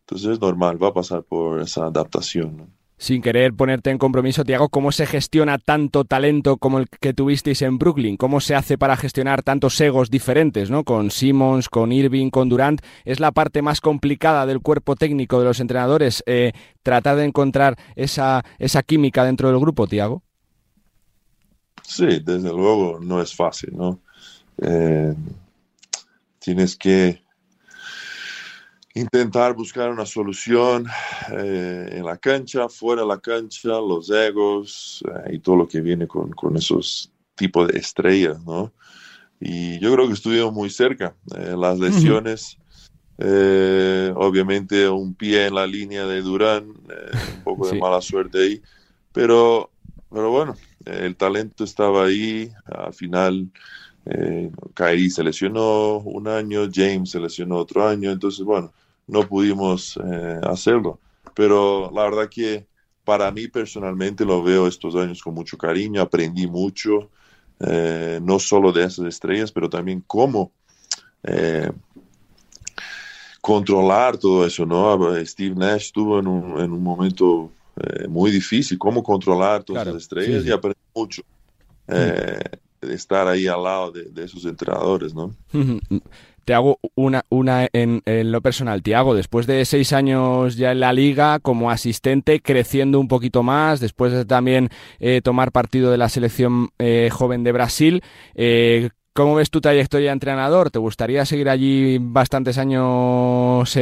Entonces 0.00 0.32
es 0.32 0.40
normal, 0.40 0.82
va 0.82 0.88
a 0.88 0.94
pasar 0.94 1.22
por 1.22 1.60
esa 1.60 1.86
adaptación, 1.86 2.56
¿no? 2.56 2.83
Sin 3.04 3.20
querer 3.20 3.52
ponerte 3.52 3.90
en 3.90 3.98
compromiso, 3.98 4.44
Tiago, 4.44 4.70
¿cómo 4.70 4.90
se 4.90 5.04
gestiona 5.04 5.58
tanto 5.58 6.06
talento 6.06 6.56
como 6.56 6.78
el 6.78 6.88
que 6.88 7.12
tuvisteis 7.12 7.60
en 7.60 7.76
Brooklyn? 7.76 8.16
¿Cómo 8.16 8.40
se 8.40 8.54
hace 8.54 8.78
para 8.78 8.96
gestionar 8.96 9.42
tantos 9.42 9.78
egos 9.82 10.08
diferentes, 10.08 10.70
¿no? 10.70 10.84
Con 10.84 11.10
Simmons, 11.10 11.68
con 11.68 11.92
Irving, 11.92 12.30
con 12.30 12.48
Durant. 12.48 12.80
¿Es 13.04 13.20
la 13.20 13.30
parte 13.30 13.60
más 13.60 13.82
complicada 13.82 14.46
del 14.46 14.60
cuerpo 14.60 14.96
técnico 14.96 15.38
de 15.38 15.44
los 15.44 15.60
entrenadores 15.60 16.22
eh, 16.24 16.52
tratar 16.82 17.16
de 17.16 17.26
encontrar 17.26 17.76
esa, 17.94 18.42
esa 18.58 18.82
química 18.82 19.22
dentro 19.22 19.50
del 19.50 19.60
grupo, 19.60 19.86
Tiago? 19.86 20.22
Sí, 21.82 22.20
desde 22.24 22.48
luego 22.48 23.00
no 23.02 23.20
es 23.20 23.36
fácil, 23.36 23.76
¿no? 23.76 24.00
Eh, 24.62 25.14
tienes 26.38 26.74
que 26.74 27.23
intentar 28.94 29.54
buscar 29.54 29.90
una 29.90 30.06
solución 30.06 30.86
eh, 31.32 31.88
en 31.90 32.04
la 32.04 32.16
cancha, 32.16 32.68
fuera 32.68 33.02
de 33.02 33.08
la 33.08 33.18
cancha, 33.18 33.68
los 33.80 34.08
egos 34.08 35.02
eh, 35.08 35.34
y 35.34 35.38
todo 35.40 35.56
lo 35.56 35.68
que 35.68 35.80
viene 35.80 36.06
con, 36.06 36.30
con, 36.30 36.56
esos 36.56 37.10
tipos 37.34 37.66
de 37.68 37.78
estrellas, 37.78 38.42
¿no? 38.44 38.72
Y 39.40 39.80
yo 39.80 39.92
creo 39.92 40.06
que 40.06 40.14
estuvimos 40.14 40.52
muy 40.52 40.70
cerca. 40.70 41.14
Eh, 41.36 41.56
las 41.58 41.78
lesiones, 41.78 42.56
obviamente 43.18 44.88
un 44.88 45.14
pie 45.14 45.46
en 45.46 45.56
la 45.56 45.66
línea 45.66 46.06
de 46.06 46.22
Durán, 46.22 46.68
un 46.68 47.42
poco 47.42 47.68
de 47.68 47.78
mala 47.78 48.00
suerte 48.00 48.38
ahí, 48.38 48.62
pero, 49.12 49.70
pero 50.08 50.30
bueno, 50.30 50.56
el 50.86 51.16
talento 51.16 51.64
estaba 51.64 52.06
ahí, 52.06 52.50
al 52.64 52.94
final... 52.94 53.50
Kyrie 54.74 55.08
se 55.08 55.24
lesionó 55.24 55.96
un 56.00 56.28
año, 56.28 56.68
James 56.70 57.08
se 57.08 57.18
lesionó 57.18 57.56
otro 57.56 57.88
año, 57.88 58.10
entonces 58.10 58.44
bueno, 58.44 58.70
no 59.06 59.26
pudimos 59.26 59.98
eh, 60.02 60.40
hacerlo. 60.42 60.98
Pero 61.34 61.90
la 61.92 62.04
verdad 62.04 62.28
que 62.28 62.66
para 63.04 63.30
mí 63.30 63.48
personalmente 63.48 64.24
lo 64.24 64.42
veo 64.42 64.66
estos 64.66 64.94
años 64.94 65.22
con 65.22 65.34
mucho 65.34 65.58
cariño, 65.58 66.00
aprendí 66.00 66.46
mucho, 66.46 67.10
eh, 67.60 68.18
no 68.22 68.38
solo 68.38 68.72
de 68.72 68.84
esas 68.84 69.06
estrellas, 69.06 69.52
pero 69.52 69.68
también 69.68 70.02
cómo 70.06 70.52
eh, 71.22 71.70
controlar 73.40 74.16
todo 74.16 74.46
eso, 74.46 74.64
¿no? 74.64 75.14
Steve 75.26 75.54
Nash 75.54 75.86
estuvo 75.86 76.18
en 76.18 76.26
un, 76.26 76.60
en 76.60 76.72
un 76.72 76.82
momento 76.82 77.50
muy 78.08 78.30
difícil, 78.30 78.78
cómo 78.78 79.02
controlar 79.02 79.64
todas 79.64 79.86
las 79.86 79.96
estrellas 79.96 80.46
y 80.46 80.52
aprendí 80.52 80.78
mucho. 80.94 81.22
de 81.86 82.94
estar 82.94 83.26
ahí 83.26 83.46
al 83.46 83.62
lado 83.62 83.90
de, 83.90 84.04
de 84.04 84.24
esos 84.24 84.44
entrenadores, 84.44 85.14
¿no? 85.14 85.34
Te 86.44 86.54
hago 86.54 86.78
una, 86.94 87.24
una 87.28 87.68
en, 87.72 88.02
lo 88.04 88.40
personal. 88.40 88.82
Tiago, 88.82 89.14
después 89.14 89.46
de 89.46 89.64
seis 89.64 89.92
años 89.92 90.56
ya 90.56 90.72
en 90.72 90.80
la 90.80 90.92
liga 90.92 91.38
como 91.40 91.70
asistente, 91.70 92.40
creciendo 92.40 93.00
un 93.00 93.08
poquito 93.08 93.42
más, 93.42 93.80
después 93.80 94.12
de 94.12 94.24
también 94.24 94.68
eh, 95.00 95.20
tomar 95.22 95.52
partido 95.52 95.90
de 95.90 95.98
la 95.98 96.08
selección 96.08 96.70
eh, 96.78 97.08
joven 97.12 97.44
de 97.44 97.52
Brasil, 97.52 98.02
eh, 98.34 98.90
¿cómo 99.12 99.34
ves 99.36 99.50
tu 99.50 99.60
trayectoria 99.60 100.10
de 100.10 100.14
entrenador? 100.14 100.70
¿Te 100.70 100.78
gustaría 100.78 101.24
seguir 101.24 101.48
allí 101.48 101.98
bastantes 102.00 102.58
años 102.58 103.78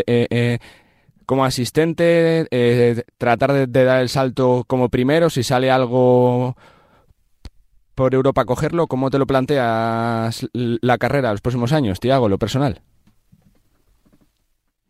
como 1.27 1.45
asistente, 1.45 3.05
tratar 3.17 3.53
de, 3.53 3.85
dar 3.85 4.03
el 4.03 4.09
salto 4.09 4.65
como 4.67 4.89
primero, 4.89 5.31
si 5.31 5.43
sale 5.43 5.71
algo 5.71 6.57
por 8.03 8.17
Europa 8.17 8.45
cogerlo, 8.45 8.89
¿cómo 8.89 9.11
te 9.11 9.19
lo 9.21 9.29
planteas 9.29 10.49
la 10.53 10.99
carrera 10.99 11.31
los 11.31 11.41
próximos 11.41 11.71
años, 11.73 12.01
Tiago, 12.01 12.29
lo 12.29 12.37
personal? 12.37 12.83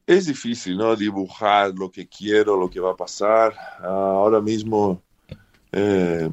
Es 0.07 0.25
difícil, 0.25 0.78
¿no? 0.78 0.97
Dibujar 0.97 1.75
lo 1.75 1.90
que 1.90 2.09
quiero, 2.09 2.57
lo 2.57 2.71
que 2.71 2.81
va 2.81 2.92
a 2.92 2.97
pasar. 2.97 3.52
Ahora 3.83 4.40
mismo 4.40 5.02
eh, 5.73 6.31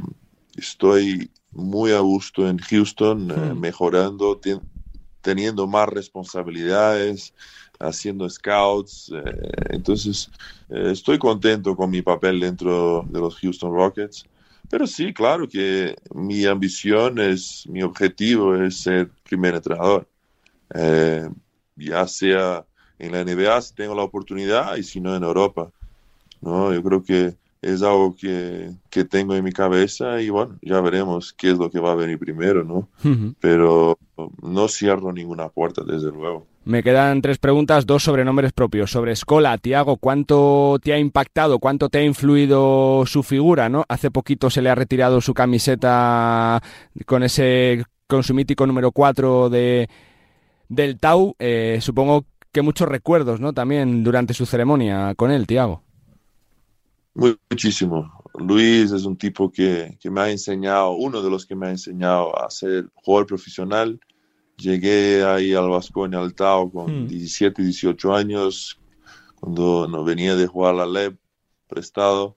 estoy 0.56 1.30
muy 1.52 1.92
a 1.92 2.00
gusto 2.00 2.48
en 2.48 2.58
Houston, 2.60 3.30
eh, 3.30 3.34
hmm. 3.34 3.60
mejorando, 3.60 4.40
teniendo 5.20 5.68
más 5.68 5.90
responsabilidades, 5.90 7.34
haciendo 7.78 8.30
scouts. 8.30 9.12
Eh, 9.14 9.52
entonces, 9.72 10.32
estoy 10.70 11.20
contento 11.20 11.76
con 11.76 11.90
mi 11.90 12.02
papel 12.02 12.40
dentro 12.40 13.06
de 13.10 13.20
los 13.20 13.36
Houston 13.36 13.74
Rockets. 13.74 14.24
Pero 14.70 14.86
sí, 14.86 15.14
claro 15.14 15.48
que 15.48 15.96
mi 16.14 16.46
ambición 16.46 17.20
es, 17.20 17.66
mi 17.68 17.82
objetivo 17.82 18.56
es 18.56 18.82
ser 18.82 19.10
primer 19.24 19.56
entrenador. 19.56 20.08
Eh, 20.76 21.28
ya 21.76 22.08
sea 22.08 22.66
en 23.00 23.12
la 23.14 23.24
NBA 23.24 23.62
si 23.62 23.74
tengo 23.74 23.96
la 23.96 24.04
oportunidad 24.04 24.76
y 24.78 24.84
si 24.84 25.00
no 25.00 25.16
en 25.16 25.24
Europa. 25.24 25.72
¿no? 26.42 26.74
Yo 26.74 26.84
creo 26.84 27.04
que 27.04 27.36
es 27.62 27.82
algo 27.82 28.16
que, 28.16 28.72
que, 28.90 29.04
tengo 29.04 29.36
en 29.36 29.44
mi 29.44 29.52
cabeza 29.52 30.22
y 30.22 30.30
bueno, 30.30 30.58
ya 30.62 30.80
veremos 30.82 31.34
qué 31.34 31.52
es 31.52 31.58
lo 31.58 31.70
que 31.70 31.80
va 31.80 31.92
a 31.92 31.96
venir 31.96 32.18
primero, 32.18 32.64
¿no? 32.64 32.88
Pero 33.42 33.98
no 34.42 34.68
cierro 34.70 35.12
ninguna 35.12 35.50
puerta, 35.50 35.84
desde 35.84 36.12
luego. 36.12 36.48
Me 36.66 36.84
quedan 36.84 37.22
tres 37.22 37.38
preguntas, 37.40 37.86
dos 37.86 38.04
sobre 38.04 38.26
nombres 38.26 38.52
propios. 38.52 38.92
Sobre 38.92 39.14
Escola, 39.14 39.58
Tiago, 39.58 39.98
¿cuánto 39.98 40.78
te 40.84 40.94
ha 40.94 41.00
impactado, 41.00 41.60
cuánto 41.60 41.90
te 41.90 42.00
ha 42.00 42.04
influido 42.04 43.06
su 43.06 43.24
figura? 43.24 43.70
¿no? 43.70 43.86
Hace 43.88 44.12
poquito 44.12 44.50
se 44.50 44.62
le 44.62 44.70
ha 44.70 44.76
retirado 44.76 45.22
su 45.22 45.34
camiseta 45.34 46.62
con 47.06 47.24
ese 47.24 47.84
con 48.08 48.24
su 48.24 48.34
mítico 48.34 48.66
número 48.66 48.92
4 48.92 49.50
de, 49.50 49.90
del 50.68 51.00
Tau. 51.00 51.36
Eh, 51.40 51.80
supongo 51.82 52.26
que 52.52 52.62
muchos 52.62 52.88
recuerdos 52.88 53.40
¿no? 53.40 53.54
también 53.54 54.04
durante 54.04 54.34
su 54.34 54.46
ceremonia 54.46 55.14
con 55.16 55.32
él, 55.32 55.48
Tiago. 55.48 55.84
Muchísimo. 57.14 58.12
Luis 58.36 58.92
es 58.92 59.06
un 59.06 59.18
tipo 59.18 59.52
que, 59.52 59.98
que 60.00 60.10
me 60.10 60.22
ha 60.22 60.30
enseñado, 60.32 60.92
uno 60.92 61.22
de 61.22 61.30
los 61.30 61.46
que 61.46 61.56
me 61.56 61.68
ha 61.68 61.72
enseñado 61.72 62.38
a 62.40 62.50
ser 62.50 62.90
jugador 62.96 63.28
profesional 63.28 64.00
Llegué 64.60 65.24
ahí 65.24 65.54
al 65.54 65.70
Vasconia, 65.70 66.20
al 66.20 66.34
Tao, 66.34 66.70
con 66.70 67.08
17, 67.08 67.62
hmm. 67.62 67.66
18 67.66 68.14
años, 68.14 68.80
cuando 69.40 69.88
no 69.88 70.04
venía 70.04 70.36
de 70.36 70.48
jugar 70.48 70.76
la 70.76 71.14
prestado. 71.68 72.36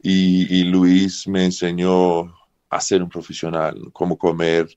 Y, 0.00 0.64
Luis 0.64 1.26
me 1.26 1.44
enseñó 1.44 2.34
a 2.70 2.80
ser 2.80 3.02
un 3.02 3.08
profesional, 3.08 3.90
cómo 3.92 4.16
comer, 4.16 4.68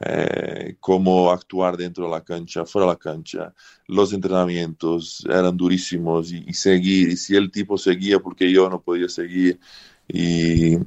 eh, 0.00 0.76
cómo 0.80 1.30
actuar 1.30 1.76
dentro 1.76 2.06
de 2.06 2.10
la 2.10 2.24
cancha, 2.24 2.64
fuera 2.64 2.86
de 2.86 2.92
la 2.94 2.98
cancha. 2.98 3.54
Los 3.86 4.12
entrenamientos 4.12 5.24
eran 5.28 5.56
durísimos 5.56 6.32
y, 6.32 6.44
y, 6.46 6.54
seguir. 6.54 7.10
Y 7.10 7.16
si 7.16 7.36
el 7.36 7.50
tipo 7.52 7.78
seguía 7.78 8.18
porque 8.18 8.50
yo 8.50 8.68
no 8.68 8.80
podía 8.80 9.08
seguir. 9.08 9.60
Y 10.08 10.78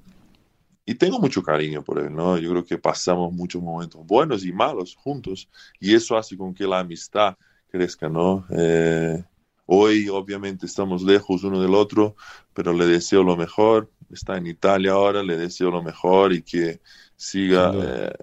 y 0.85 0.95
tengo 0.95 1.19
mucho 1.19 1.41
cariño 1.41 1.83
por 1.83 1.99
él, 1.99 2.13
¿no? 2.13 2.37
Yo 2.37 2.51
creo 2.51 2.65
que 2.65 2.77
pasamos 2.77 3.33
muchos 3.33 3.61
momentos 3.61 4.05
buenos 4.05 4.45
y 4.45 4.53
malos 4.53 4.95
juntos 4.95 5.49
y 5.79 5.95
eso 5.95 6.15
hace 6.15 6.37
con 6.37 6.53
que 6.53 6.67
la 6.67 6.79
amistad 6.79 7.35
crezca, 7.71 8.07
¿no? 8.07 8.45
Eh, 8.51 9.23
hoy 9.65 10.07
obviamente 10.09 10.67
estamos 10.67 11.01
lejos 11.01 11.43
uno 11.43 11.59
del 11.59 11.73
otro, 11.73 12.15
pero 12.53 12.71
le 12.71 12.85
deseo 12.85 13.23
lo 13.23 13.35
mejor. 13.35 13.89
Está 14.11 14.37
en 14.37 14.45
Italia 14.45 14.91
ahora, 14.91 15.23
le 15.23 15.35
deseo 15.35 15.71
lo 15.71 15.81
mejor 15.81 16.31
y 16.31 16.43
que 16.43 16.79
siga 17.15 17.73
eh, 17.73 18.13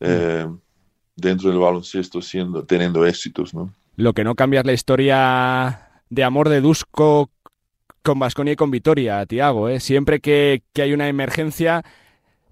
eh, 0.00 0.46
dentro 1.14 1.50
del 1.50 1.58
baloncesto 1.58 2.22
siendo, 2.22 2.64
teniendo 2.64 3.04
éxitos, 3.04 3.52
¿no? 3.52 3.74
Lo 3.96 4.14
que 4.14 4.24
no 4.24 4.34
cambia 4.34 4.60
es 4.60 4.66
la 4.66 4.72
historia 4.72 5.90
de 6.08 6.24
amor 6.24 6.48
de 6.48 6.62
Dusko 6.62 7.30
con 8.06 8.20
Vasconia 8.20 8.52
y 8.52 8.56
con 8.56 8.70
Vitoria, 8.70 9.26
Tiago. 9.26 9.68
¿eh? 9.68 9.80
Siempre 9.80 10.20
que, 10.20 10.62
hay 10.76 10.92
una 10.92 11.08
emergencia, 11.08 11.84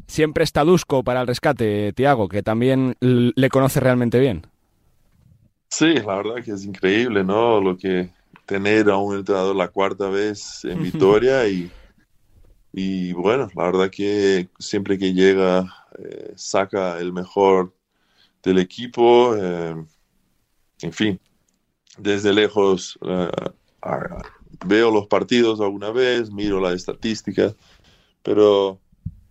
siempre 0.08 0.42
está 0.42 0.64
Dusko 0.64 1.04
para 1.04 1.20
el 1.20 1.28
rescate, 1.28 1.92
Tiago, 1.92 2.28
que 2.28 2.42
también 2.42 2.96
le 3.00 3.48
conoce 3.50 3.78
realmente 3.78 4.18
bien. 4.18 4.48
Sí, 5.68 5.94
la 5.94 6.16
verdad 6.16 6.42
que 6.44 6.50
es 6.50 6.64
increíble, 6.64 7.22
¿no? 7.22 7.60
Lo 7.60 7.76
que 7.76 8.10
tener 8.46 8.90
a 8.90 8.96
un 8.96 9.16
entrenador 9.16 9.54
la 9.54 9.68
cuarta 9.68 10.08
vez 10.08 10.64
en 10.64 10.82
Vitoria 10.82 11.46
y, 11.46 11.70
y 12.72 13.12
bueno, 13.12 13.48
la 13.54 13.64
verdad 13.66 13.90
que 13.90 14.48
siempre 14.58 14.98
que 14.98 15.14
llega 15.14 15.72
saca 16.34 16.98
el 16.98 17.12
mejor 17.12 17.72
del 18.42 18.58
equipo. 18.58 19.36
en 19.36 20.92
fin, 20.92 21.20
desde 21.96 22.32
lejos 22.32 22.98
veo 24.64 24.90
los 24.90 25.06
partidos 25.06 25.60
alguna 25.60 25.90
vez, 25.90 26.30
miro 26.30 26.60
la 26.60 26.72
estadística, 26.72 27.54
pero 28.22 28.78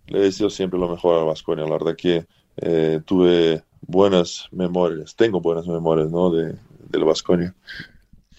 le 0.06 0.20
deseo 0.20 0.50
siempre 0.50 0.78
lo 0.78 0.88
mejor 0.88 1.20
a 1.20 1.24
Vasconia. 1.24 1.64
La 1.64 1.72
verdad 1.72 1.96
que 1.96 2.26
eh, 2.56 3.00
tuve 3.04 3.62
buenas 3.80 4.48
memorias, 4.52 5.14
tengo 5.16 5.40
buenas 5.40 5.66
memorias 5.66 6.10
¿no? 6.10 6.30
de, 6.30 6.56
del 6.88 7.04
Vasconia. 7.04 7.54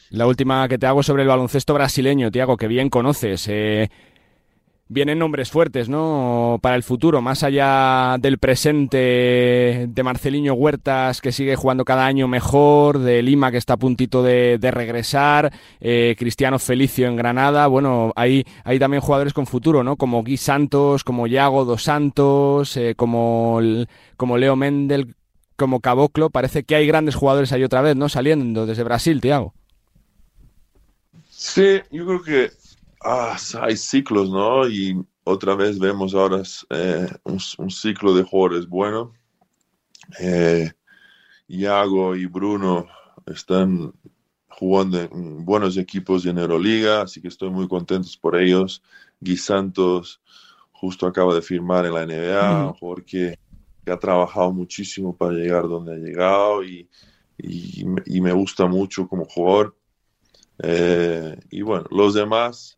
La 0.10 0.28
última 0.28 0.68
que 0.68 0.78
te 0.78 0.86
hago 0.86 1.04
sobre 1.04 1.24
el 1.24 1.30
baloncesto 1.30 1.74
brasileño, 1.74 2.32
Tiago, 2.32 2.58
que 2.58 2.68
bien 2.68 2.90
conoces. 2.90 3.48
Eh, 3.50 3.90
vienen 4.88 5.18
nombres 5.18 5.50
fuertes, 5.50 5.90
¿no? 5.90 6.60
Para 6.62 6.76
el 6.76 6.84
futuro, 6.84 7.22
más 7.22 7.44
allá 7.44 8.18
del 8.20 8.38
presente 8.38 9.88
de 9.90 10.04
Marceliño 10.04 10.54
Huertas, 10.54 11.22
que 11.22 11.32
sigue 11.32 11.56
jugando 11.56 11.86
cada 11.86 12.06
año 12.06 12.28
mejor, 12.28 13.00
de 13.00 13.24
Lima, 13.24 13.52
que 13.52 13.58
está 13.58 13.74
a 13.74 13.78
puntito 13.78 14.22
de, 14.22 14.60
regresar, 14.72 15.52
eh, 15.80 16.16
Cristiano 16.18 16.60
Felicio 16.60 17.08
en 17.08 17.16
Granada. 17.16 17.68
Bueno, 17.68 18.14
hay, 18.16 18.46
hay 18.64 18.78
también 18.78 19.02
jugadores 19.02 19.34
con 19.34 19.48
futuro, 19.48 19.84
¿no? 19.84 19.96
Como 19.96 20.24
Gui 20.24 20.38
Santos, 20.38 21.04
como 21.04 21.28
Yago 21.28 21.66
dos 21.66 21.84
Santos, 21.84 22.78
eh, 22.78 22.94
como, 22.96 23.60
como 24.18 24.38
Leo 24.38 24.56
Mendel, 24.56 25.16
como 25.56 25.80
Caboclo. 25.80 26.30
Parece 26.30 26.64
que 26.64 26.76
hay 26.76 26.86
grandes 26.86 27.16
jugadores 27.16 27.52
ahí 27.52 27.64
otra 27.64 27.82
vez, 27.82 27.96
¿no? 27.96 28.10
Saliendo 28.10 28.66
desde 28.66 28.84
Brasil, 28.84 29.20
Tiago. 29.22 29.54
Sí, 31.30 31.82
yo 31.92 32.06
creo 32.06 32.22
que 32.24 32.65
ah, 33.02 33.38
hay 33.62 33.78
ciclos, 33.78 34.30
¿no? 34.30 34.68
Y 34.68 35.00
otra 35.24 35.56
vez 35.56 35.80
vemos 35.80 36.14
ahora 36.14 36.44
eh, 36.70 37.08
un, 37.24 37.72
ciclo 37.72 38.14
de 38.14 38.24
jugadores 38.24 38.68
bueno. 38.68 39.14
Eh, 40.20 40.72
Iago 41.48 42.16
y 42.16 42.26
Bruno 42.26 42.88
están 43.26 43.94
jugando 44.50 45.02
en 45.02 45.44
buenos 45.44 45.78
equipos 45.78 46.26
en 46.26 46.38
Euroliga, 46.38 47.02
así 47.02 47.22
que 47.22 47.28
estoy 47.28 47.50
muy 47.50 47.68
contento 47.68 48.08
por 48.22 48.40
ellos. 48.40 48.82
Gui 49.20 49.38
Santos 49.38 50.22
justo 50.72 51.08
acaba 51.08 51.34
de 51.34 51.42
firmar 51.42 51.86
en 51.86 51.94
la 51.94 52.06
NBA, 52.06 52.76
porque 52.80 53.40
ha 53.88 53.98
trabajado 53.98 54.52
muchísimo 54.52 55.16
para 55.16 55.34
llegar 55.34 55.68
donde 55.68 55.94
ha 55.94 55.98
llegado 55.98 56.64
y, 56.64 56.90
y, 57.38 58.22
me 58.22 58.32
gusta 58.32 58.68
mucho 58.68 59.08
como 59.08 59.26
jugador. 59.26 59.76
Eh, 60.60 61.38
y 61.50 61.62
bueno, 61.62 61.86
los 61.90 62.14
demás 62.14 62.78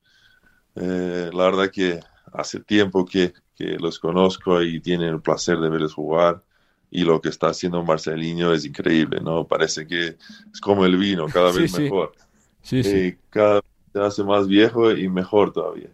eh, 0.79 1.29
la 1.33 1.43
verdad 1.45 1.71
que 1.71 1.99
hace 2.33 2.59
tiempo 2.59 3.05
que, 3.05 3.33
que, 3.55 3.77
los 3.79 3.99
conozco 3.99 4.61
y 4.61 4.79
tienen 4.79 5.09
el 5.09 5.21
placer 5.21 5.57
de 5.59 5.69
verles 5.69 5.93
jugar 5.93 6.43
y 6.89 7.03
lo 7.03 7.21
que 7.21 7.29
está 7.29 7.47
haciendo 7.47 7.83
Marcelinho 7.83 8.53
es 8.53 8.65
increíble, 8.65 9.19
¿no? 9.21 9.45
Parece 9.45 9.87
que 9.87 10.17
es 10.53 10.61
como 10.61 10.85
el 10.85 10.97
vino, 10.97 11.27
cada 11.27 11.51
vez 11.51 11.77
mejor. 11.77 12.13
Sí, 12.61 12.83
sí. 12.83 12.89
Eh, 12.89 13.17
cada 13.29 13.55
vez 13.55 13.63
se 13.93 13.99
hace 13.99 14.23
más 14.23 14.47
viejo 14.47 14.91
y 14.91 15.09
mejor 15.09 15.51
todavía. 15.51 15.89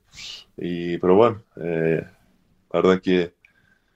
Y, 0.57 0.97
pero 0.97 1.15
bueno, 1.15 1.41
eh, 1.55 2.05
la 2.71 2.81
verdad 2.81 3.01
que 3.01 3.33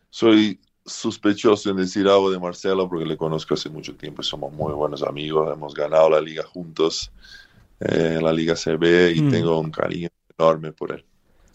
soy 0.09 0.59
sospechoso 0.85 1.69
en 1.69 1.77
decir 1.77 2.07
algo 2.07 2.31
de 2.31 2.39
Marcelo 2.39 2.87
porque 2.89 3.05
le 3.05 3.17
conozco 3.17 3.53
hace 3.53 3.69
mucho 3.69 3.95
tiempo 3.95 4.21
y 4.21 4.25
somos 4.25 4.53
muy 4.53 4.73
buenos 4.73 5.03
amigos, 5.03 5.51
hemos 5.53 5.73
ganado 5.73 6.09
la 6.09 6.21
liga 6.21 6.43
juntos, 6.43 7.11
en 7.79 8.23
la 8.23 8.33
liga 8.33 8.55
CB 8.55 9.11
y 9.15 9.21
mm. 9.21 9.31
tengo 9.31 9.59
un 9.59 9.69
cariño 9.69 10.09
enorme 10.37 10.71
por 10.71 10.91
él. 10.91 11.05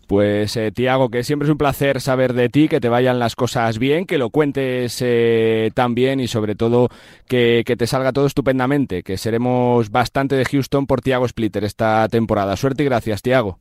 Pues 0.07 0.57
eh, 0.57 0.73
Tiago, 0.73 1.09
que 1.09 1.25
siempre 1.25 1.47
es 1.47 1.51
un 1.53 1.57
placer 1.57 2.01
saber 2.01 2.35
de 2.35 2.49
ti, 2.49 2.69
que 2.69 2.81
te 2.81 2.89
vayan 2.89 3.19
las 3.19 3.35
cosas 3.35 3.79
bien, 3.79 4.05
que 4.05 4.19
lo 4.19 4.31
cuentes 4.31 4.99
eh, 5.01 5.71
tan 5.75 5.95
bien 5.95 6.21
y 6.21 6.29
sobre 6.29 6.55
todo 6.55 6.89
que, 7.29 7.63
que, 7.65 7.77
te 7.77 7.87
salga 7.87 8.13
todo 8.13 8.27
estupendamente, 8.27 9.03
que 9.03 9.17
seremos 9.17 9.91
bastante 9.91 10.35
de 10.35 10.45
Houston 10.45 10.87
por 10.87 11.01
Tiago 11.01 11.27
Splitter 11.27 11.65
esta 11.65 12.09
temporada. 12.09 12.57
Suerte 12.57 12.83
y 12.83 12.87
gracias, 12.87 13.23
Tiago. 13.23 13.59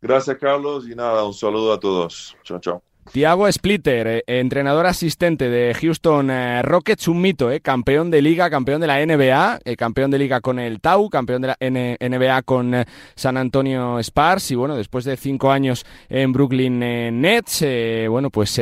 Gracias, 0.00 0.36
Carlos, 0.38 0.88
y 0.88 0.94
nada, 0.94 1.24
un 1.24 1.32
saludo 1.32 1.72
a 1.72 1.80
todos. 1.80 2.36
Chao, 2.42 2.58
chao. 2.58 2.82
Tiago 3.12 3.50
Splitter, 3.50 4.06
eh, 4.06 4.24
entrenador 4.26 4.86
asistente 4.86 5.48
de 5.48 5.74
Houston 5.74 6.30
eh, 6.30 6.62
Rockets, 6.62 7.06
un 7.08 7.20
mito, 7.20 7.50
eh, 7.50 7.60
campeón 7.60 8.10
de 8.10 8.22
liga, 8.22 8.50
campeón 8.50 8.80
de 8.80 8.86
la 8.86 9.04
NBA, 9.04 9.60
campeón 9.76 10.10
de 10.10 10.18
liga 10.18 10.40
con 10.40 10.58
el 10.58 10.80
Tau, 10.80 11.08
campeón 11.10 11.42
de 11.42 11.48
la 11.48 11.56
NBA 11.60 12.42
con 12.42 12.74
San 13.14 13.36
Antonio 13.36 13.98
Spurs 14.00 14.50
y 14.50 14.54
bueno, 14.54 14.76
después 14.76 15.04
de 15.04 15.16
cinco 15.16 15.50
años 15.50 15.84
en 16.08 16.32
Brooklyn 16.32 16.78
Nets, 16.78 17.64
bueno, 18.08 18.30
pues 18.30 18.60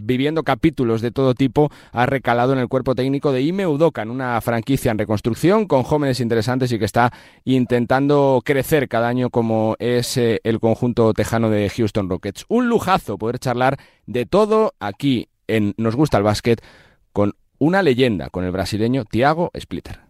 viviendo 0.00 0.42
capítulos 0.42 1.00
de 1.00 1.10
todo 1.10 1.34
tipo, 1.34 1.70
ha 1.92 2.06
recalado 2.06 2.52
en 2.52 2.58
el 2.58 2.68
cuerpo 2.68 2.94
técnico 2.94 3.32
de 3.32 3.42
Ime 3.42 3.66
Udoka, 3.66 4.02
una 4.02 4.40
franquicia 4.40 4.90
en 4.90 4.98
reconstrucción 4.98 5.66
con 5.66 5.82
jóvenes 5.82 6.20
interesantes 6.20 6.70
y 6.72 6.78
que 6.78 6.84
está 6.84 7.12
intentando 7.44 8.42
crecer 8.44 8.88
cada 8.88 9.08
año 9.08 9.30
como 9.30 9.76
es 9.78 10.16
el 10.16 10.60
conjunto 10.60 11.12
tejano 11.14 11.50
de 11.50 11.70
Houston 11.70 12.08
Rockets. 12.08 12.44
Un 12.48 12.68
lujazo 12.68 13.18
poder 13.18 13.38
charlar 13.38 13.78
de 14.06 14.26
todo 14.26 14.74
aquí 14.80 15.28
en 15.48 15.74
Nos 15.76 15.96
gusta 15.96 16.18
el 16.18 16.24
básquet 16.24 16.62
con 17.12 17.34
una 17.58 17.82
leyenda, 17.82 18.30
con 18.30 18.44
el 18.44 18.50
brasileño 18.50 19.04
Thiago 19.04 19.50
Splitter. 19.58 20.03